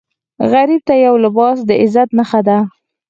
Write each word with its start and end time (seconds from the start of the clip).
غریب 0.51 0.81
ته 0.87 0.93
یو 1.05 1.15
لباس 1.25 1.57
د 1.69 1.71
عزت 1.81 2.09
نښه 2.17 2.41
ده 2.47 2.57